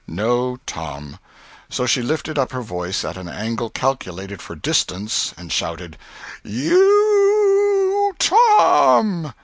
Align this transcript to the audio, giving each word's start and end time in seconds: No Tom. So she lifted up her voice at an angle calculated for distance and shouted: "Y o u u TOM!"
No 0.07 0.57
Tom. 0.65 1.19
So 1.69 1.85
she 1.85 2.01
lifted 2.01 2.39
up 2.39 2.53
her 2.53 2.63
voice 2.63 3.05
at 3.05 3.17
an 3.17 3.29
angle 3.29 3.69
calculated 3.69 4.41
for 4.41 4.55
distance 4.55 5.31
and 5.37 5.53
shouted: 5.53 5.95
"Y 6.43 6.71
o 6.73 8.07
u 8.07 8.07
u 8.09 8.13
TOM!" 8.17 9.35